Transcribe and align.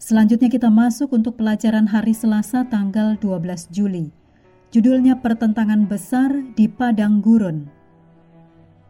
Selanjutnya 0.00 0.48
kita 0.48 0.72
masuk 0.72 1.12
untuk 1.12 1.36
pelajaran 1.36 1.84
hari 1.84 2.16
Selasa 2.16 2.64
tanggal 2.64 3.20
12 3.20 3.68
Juli. 3.68 4.08
Judulnya 4.72 5.20
Pertentangan 5.20 5.84
Besar 5.84 6.32
di 6.56 6.72
Padang 6.72 7.20
Gurun. 7.20 7.68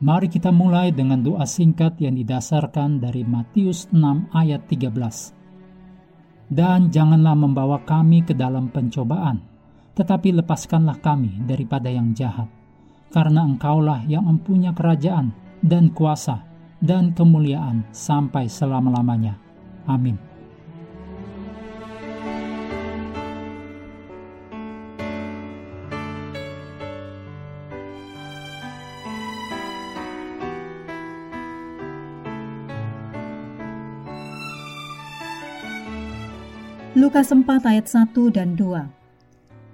Mari 0.00 0.32
kita 0.32 0.48
mulai 0.48 0.96
dengan 0.96 1.20
doa 1.20 1.44
singkat 1.44 2.00
yang 2.00 2.16
didasarkan 2.16 3.04
dari 3.04 3.20
Matius 3.20 3.84
6 3.92 4.32
ayat 4.32 4.64
13. 4.64 6.48
Dan 6.48 6.88
janganlah 6.88 7.36
membawa 7.36 7.84
kami 7.84 8.24
ke 8.24 8.32
dalam 8.32 8.72
pencobaan, 8.72 9.44
tetapi 10.00 10.40
lepaskanlah 10.40 11.04
kami 11.04 11.44
daripada 11.44 11.92
yang 11.92 12.16
jahat. 12.16 12.48
Karena 13.12 13.44
engkaulah 13.44 14.08
yang 14.08 14.24
mempunyai 14.24 14.72
kerajaan 14.72 15.36
dan 15.60 15.92
kuasa 15.92 16.48
dan 16.80 17.12
kemuliaan 17.12 17.84
sampai 17.92 18.48
selama-lamanya. 18.48 19.36
Amin. 19.84 20.33
Lukas 36.94 37.34
4 37.34 37.42
ayat 37.66 37.90
1 37.90 38.14
dan 38.30 38.54
2 38.54 38.86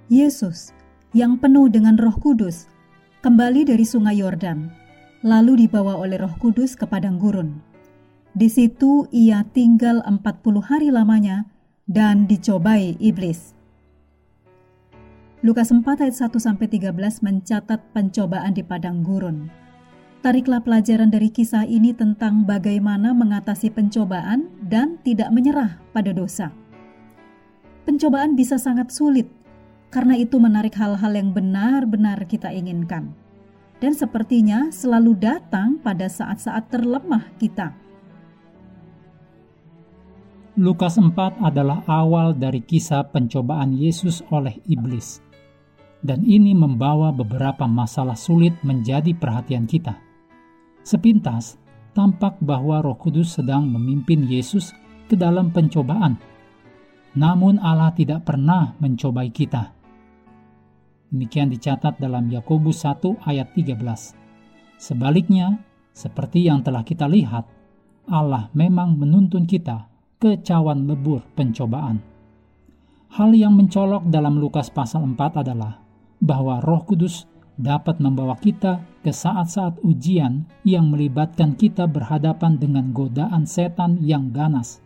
Yesus, 0.09 0.73
yang 1.13 1.37
penuh 1.37 1.69
dengan 1.69 2.01
roh 2.01 2.17
kudus, 2.17 2.65
kembali 3.21 3.69
dari 3.69 3.85
sungai 3.85 4.25
Yordan, 4.25 4.73
lalu 5.21 5.69
dibawa 5.69 6.01
oleh 6.01 6.17
roh 6.17 6.33
kudus 6.41 6.73
ke 6.81 6.89
padang 6.89 7.21
gurun. 7.21 7.61
Di 8.33 8.49
situ 8.49 9.05
ia 9.13 9.45
tinggal 9.53 10.01
40 10.09 10.65
hari 10.65 10.89
lamanya 10.89 11.45
dan 11.85 12.25
dicobai 12.25 12.97
iblis. 12.97 13.53
Lukas 15.45 15.77
4 15.77 15.85
ayat 16.01 16.17
1 16.17 16.33
13 16.33 16.89
mencatat 17.21 17.81
pencobaan 17.93 18.57
di 18.57 18.65
padang 18.65 19.05
gurun. 19.05 19.53
Tariklah 20.25 20.65
pelajaran 20.65 21.13
dari 21.13 21.29
kisah 21.29 21.69
ini 21.69 21.93
tentang 21.93 22.49
bagaimana 22.49 23.13
mengatasi 23.13 23.69
pencobaan 23.69 24.49
dan 24.65 24.97
tidak 25.05 25.29
menyerah 25.29 25.77
pada 25.93 26.17
dosa 26.17 26.49
pencobaan 27.85 28.37
bisa 28.37 28.61
sangat 28.61 28.93
sulit 28.93 29.29
karena 29.91 30.15
itu 30.15 30.39
menarik 30.39 30.79
hal-hal 30.79 31.13
yang 31.13 31.35
benar-benar 31.35 32.25
kita 32.31 32.55
inginkan. 32.55 33.13
Dan 33.83 33.93
sepertinya 33.97 34.71
selalu 34.71 35.19
datang 35.19 35.83
pada 35.83 36.07
saat-saat 36.07 36.71
terlemah 36.71 37.27
kita. 37.41 37.75
Lukas 40.61 41.01
4 41.01 41.41
adalah 41.41 41.81
awal 41.89 42.37
dari 42.37 42.61
kisah 42.61 43.09
pencobaan 43.09 43.73
Yesus 43.73 44.21
oleh 44.29 44.61
iblis. 44.69 45.25
Dan 46.01 46.25
ini 46.25 46.53
membawa 46.53 47.09
beberapa 47.13 47.65
masalah 47.65 48.17
sulit 48.17 48.53
menjadi 48.61 49.17
perhatian 49.17 49.65
kita. 49.65 49.97
Sepintas, 50.85 51.57
tampak 51.97 52.37
bahwa 52.45 52.85
Roh 52.85 52.97
Kudus 52.97 53.41
sedang 53.41 53.69
memimpin 53.69 54.29
Yesus 54.29 54.77
ke 55.09 55.17
dalam 55.17 55.49
pencobaan 55.49 56.21
namun 57.15 57.59
Allah 57.59 57.91
tidak 57.91 58.23
pernah 58.23 58.79
mencobai 58.79 59.35
kita. 59.35 59.75
Demikian 61.11 61.51
dicatat 61.51 61.99
dalam 61.99 62.31
Yakobus 62.31 62.87
1 62.87 63.27
ayat 63.27 63.51
13. 63.59 64.79
Sebaliknya, 64.79 65.59
seperti 65.91 66.47
yang 66.47 66.63
telah 66.63 66.87
kita 66.87 67.11
lihat, 67.11 67.51
Allah 68.07 68.47
memang 68.55 68.95
menuntun 68.95 69.43
kita 69.43 69.91
ke 70.23 70.39
cawan 70.47 70.87
lebur 70.87 71.27
pencobaan. 71.35 71.99
Hal 73.11 73.35
yang 73.35 73.59
mencolok 73.59 74.07
dalam 74.07 74.39
Lukas 74.39 74.71
pasal 74.71 75.03
4 75.03 75.43
adalah 75.43 75.83
bahwa 76.23 76.63
Roh 76.63 76.87
Kudus 76.87 77.27
dapat 77.59 77.99
membawa 77.99 78.39
kita 78.39 78.87
ke 79.03 79.11
saat-saat 79.11 79.83
ujian 79.83 80.47
yang 80.63 80.95
melibatkan 80.95 81.59
kita 81.59 81.91
berhadapan 81.91 82.55
dengan 82.57 82.95
godaan 82.95 83.51
setan 83.51 83.99
yang 83.99 84.31
ganas 84.31 84.79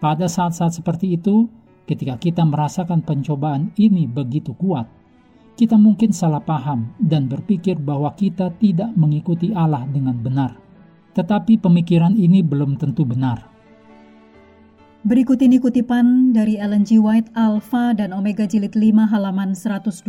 pada 0.00 0.32
saat-saat 0.32 0.80
seperti 0.80 1.20
itu, 1.20 1.44
ketika 1.84 2.16
kita 2.16 2.40
merasakan 2.48 3.04
pencobaan 3.04 3.68
ini 3.76 4.08
begitu 4.08 4.56
kuat, 4.56 4.88
kita 5.60 5.76
mungkin 5.76 6.08
salah 6.08 6.40
paham 6.40 6.88
dan 6.96 7.28
berpikir 7.28 7.76
bahwa 7.76 8.16
kita 8.16 8.48
tidak 8.56 8.88
mengikuti 8.96 9.52
Allah 9.52 9.84
dengan 9.92 10.16
benar. 10.16 10.56
Tetapi 11.12 11.60
pemikiran 11.60 12.16
ini 12.16 12.40
belum 12.40 12.80
tentu 12.80 13.04
benar. 13.04 13.44
Berikut 15.04 15.36
ini 15.44 15.60
kutipan 15.60 16.32
dari 16.32 16.56
Ellen 16.56 16.88
G. 16.88 16.96
White 16.96 17.28
Alpha 17.36 17.92
dan 17.92 18.16
Omega 18.16 18.48
Jilid 18.48 18.72
5 18.72 19.04
halaman 19.04 19.52
123. 19.52 20.00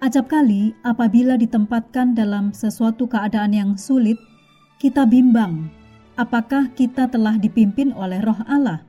Acap 0.00 0.26
kali 0.32 0.72
apabila 0.80 1.36
ditempatkan 1.36 2.16
dalam 2.16 2.56
sesuatu 2.56 3.04
keadaan 3.04 3.52
yang 3.52 3.70
sulit, 3.76 4.16
kita 4.80 5.04
bimbang 5.04 5.68
apakah 6.18 6.74
kita 6.74 7.06
telah 7.06 7.38
dipimpin 7.38 7.94
oleh 7.94 8.18
roh 8.18 8.42
Allah. 8.50 8.82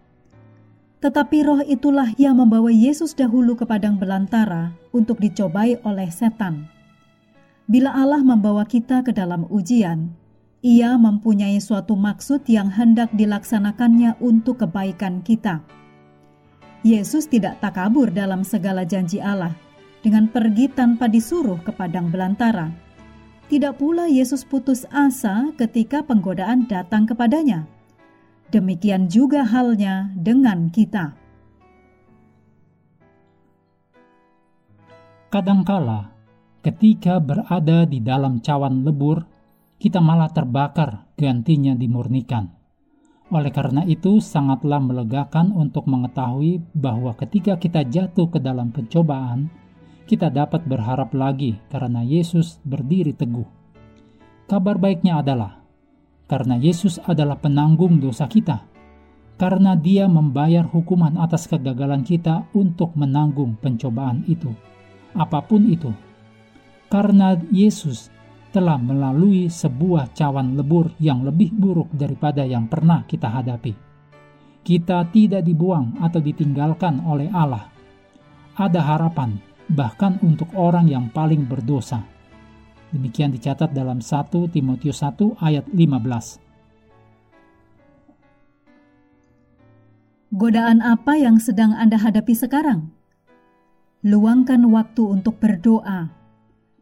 Tetapi 1.00 1.38
roh 1.46 1.62
itulah 1.64 2.12
yang 2.18 2.42
membawa 2.42 2.74
Yesus 2.74 3.16
dahulu 3.16 3.56
ke 3.56 3.64
padang 3.64 4.02
belantara 4.02 4.76
untuk 4.92 5.22
dicobai 5.22 5.80
oleh 5.86 6.10
setan. 6.12 6.68
Bila 7.70 7.94
Allah 7.94 8.26
membawa 8.26 8.66
kita 8.66 9.06
ke 9.06 9.14
dalam 9.14 9.46
ujian, 9.48 10.12
ia 10.60 10.98
mempunyai 11.00 11.62
suatu 11.62 11.96
maksud 11.96 12.44
yang 12.50 12.68
hendak 12.68 13.14
dilaksanakannya 13.16 14.18
untuk 14.20 14.66
kebaikan 14.66 15.24
kita. 15.24 15.64
Yesus 16.84 17.30
tidak 17.30 17.62
takabur 17.64 18.12
dalam 18.12 18.44
segala 18.44 18.84
janji 18.84 19.22
Allah 19.24 19.56
dengan 20.04 20.28
pergi 20.28 20.68
tanpa 20.72 21.08
disuruh 21.08 21.62
ke 21.64 21.72
padang 21.72 22.12
belantara 22.12 22.89
tidak 23.50 23.82
pula 23.82 24.06
Yesus 24.06 24.46
putus 24.46 24.86
asa 24.94 25.50
ketika 25.58 26.06
penggodaan 26.06 26.70
datang 26.70 27.10
kepadanya. 27.10 27.66
Demikian 28.54 29.10
juga 29.10 29.42
halnya 29.42 30.14
dengan 30.14 30.70
kita. 30.70 31.18
Kadangkala, 35.34 36.14
ketika 36.62 37.22
berada 37.22 37.86
di 37.86 38.02
dalam 38.02 38.42
cawan 38.42 38.82
lebur, 38.86 39.26
kita 39.78 40.02
malah 40.02 40.30
terbakar, 40.34 41.10
gantinya 41.14 41.78
dimurnikan. 41.78 42.50
Oleh 43.30 43.54
karena 43.54 43.86
itu, 43.86 44.18
sangatlah 44.18 44.82
melegakan 44.82 45.54
untuk 45.54 45.86
mengetahui 45.86 46.66
bahwa 46.74 47.14
ketika 47.14 47.62
kita 47.62 47.86
jatuh 47.86 48.26
ke 48.34 48.42
dalam 48.42 48.74
pencobaan, 48.74 49.54
kita 50.10 50.34
dapat 50.34 50.66
berharap 50.66 51.14
lagi 51.14 51.62
karena 51.70 52.02
Yesus 52.02 52.58
berdiri 52.66 53.14
teguh. 53.14 53.46
Kabar 54.50 54.82
baiknya 54.82 55.22
adalah 55.22 55.62
karena 56.26 56.58
Yesus 56.58 56.98
adalah 57.06 57.38
penanggung 57.38 58.02
dosa 58.02 58.26
kita, 58.26 58.66
karena 59.38 59.78
Dia 59.78 60.10
membayar 60.10 60.66
hukuman 60.66 61.14
atas 61.22 61.46
kegagalan 61.46 62.02
kita 62.02 62.50
untuk 62.58 62.98
menanggung 62.98 63.54
pencobaan 63.62 64.26
itu, 64.26 64.50
apa 65.14 65.46
pun 65.46 65.70
itu. 65.70 65.94
Karena 66.90 67.38
Yesus 67.54 68.10
telah 68.50 68.82
melalui 68.82 69.46
sebuah 69.46 70.18
cawan 70.18 70.58
lebur 70.58 70.98
yang 70.98 71.22
lebih 71.22 71.54
buruk 71.54 71.94
daripada 71.94 72.42
yang 72.42 72.66
pernah 72.66 73.06
kita 73.06 73.30
hadapi. 73.30 73.74
kita 74.64 75.08
tidak 75.10 75.42
dibuang 75.42 75.98
atau 75.98 76.22
ditinggalkan 76.22 77.02
oleh 77.02 77.32
Allah. 77.34 77.72
Ada 78.60 78.82
harapan, 78.84 79.40
bahkan 79.70 80.18
untuk 80.26 80.50
orang 80.58 80.90
yang 80.90 81.14
paling 81.14 81.46
berdosa. 81.46 82.02
Demikian 82.90 83.30
dicatat 83.30 83.70
dalam 83.70 84.02
1 84.02 84.50
Timotius 84.50 85.06
1 85.06 85.38
ayat 85.46 85.66
15. 85.70 86.42
Godaan 90.30 90.82
apa 90.82 91.18
yang 91.18 91.42
sedang 91.42 91.74
Anda 91.74 91.98
hadapi 92.02 92.34
sekarang? 92.34 92.94
Luangkan 94.06 94.62
waktu 94.70 95.02
untuk 95.06 95.42
berdoa, 95.42 96.10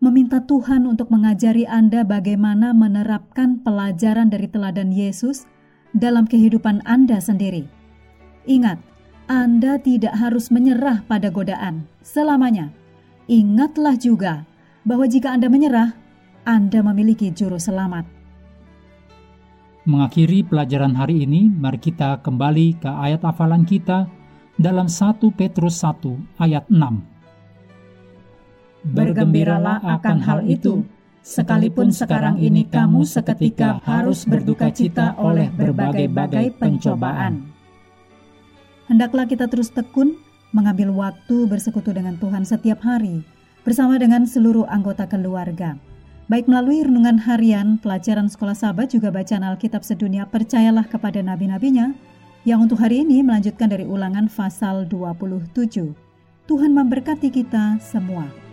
meminta 0.04 0.44
Tuhan 0.44 0.84
untuk 0.84 1.10
mengajari 1.12 1.64
Anda 1.64 2.04
bagaimana 2.04 2.72
menerapkan 2.72 3.64
pelajaran 3.64 4.32
dari 4.32 4.48
teladan 4.52 4.92
Yesus 4.92 5.48
dalam 5.96 6.28
kehidupan 6.28 6.84
Anda 6.84 7.24
sendiri. 7.24 7.68
Ingat, 8.48 8.80
Anda 9.28 9.76
tidak 9.76 10.16
harus 10.16 10.48
menyerah 10.48 11.04
pada 11.04 11.28
godaan 11.28 11.84
selamanya. 12.00 12.72
Ingatlah 13.28 14.00
juga 14.00 14.48
bahwa 14.88 15.04
jika 15.04 15.36
Anda 15.36 15.52
menyerah, 15.52 15.92
Anda 16.48 16.80
memiliki 16.80 17.36
juru 17.36 17.60
selamat. 17.60 18.08
Mengakhiri 19.84 20.48
pelajaran 20.48 20.96
hari 20.96 21.28
ini, 21.28 21.52
mari 21.52 21.76
kita 21.76 22.24
kembali 22.24 22.80
ke 22.80 22.88
ayat 22.88 23.20
hafalan 23.28 23.68
kita 23.68 24.08
dalam 24.56 24.88
1 24.88 25.20
Petrus 25.36 25.84
1 25.84 26.40
ayat 26.40 26.64
6. 26.72 28.96
Bergembiralah 28.96 29.84
akan 30.00 30.24
hal 30.24 30.40
itu, 30.48 30.88
sekalipun 31.20 31.92
sekarang 31.92 32.40
ini 32.40 32.64
kamu 32.64 33.04
seketika 33.04 33.84
harus 33.84 34.24
berduka 34.24 34.72
cita 34.72 35.20
oleh 35.20 35.52
berbagai-bagai 35.52 36.56
pencobaan. 36.56 37.57
Hendaklah 38.88 39.28
kita 39.28 39.52
terus 39.52 39.68
tekun 39.68 40.16
mengambil 40.56 40.96
waktu 40.96 41.44
bersekutu 41.48 41.92
dengan 41.92 42.16
Tuhan 42.16 42.48
setiap 42.48 42.80
hari 42.84 43.24
bersama 43.68 44.00
dengan 44.00 44.24
seluruh 44.24 44.64
anggota 44.72 45.04
keluarga. 45.12 45.76
Baik 46.32 46.48
melalui 46.48 46.84
renungan 46.84 47.20
harian, 47.24 47.80
pelajaran 47.80 48.28
sekolah 48.32 48.56
sahabat 48.56 48.92
juga 48.96 49.12
bacaan 49.12 49.44
Alkitab 49.44 49.84
sedunia 49.84 50.28
percayalah 50.28 50.88
kepada 50.88 51.20
nabi-nabinya 51.24 51.96
yang 52.48 52.64
untuk 52.64 52.80
hari 52.80 53.04
ini 53.04 53.24
melanjutkan 53.24 53.68
dari 53.68 53.84
ulangan 53.84 54.32
pasal 54.32 54.88
27. 54.88 55.52
Tuhan 56.48 56.72
memberkati 56.72 57.28
kita 57.28 57.80
semua. 57.84 58.47